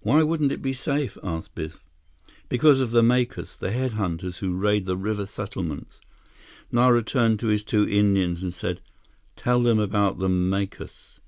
[0.00, 1.84] "Why wouldn't it be safe?" asked Biff.
[2.48, 6.00] "Because of the Macus, the head hunters who raid the river settlements."
[6.70, 8.80] Nara turned to his two Indians and said:
[9.36, 11.20] "Tell them about the Macus."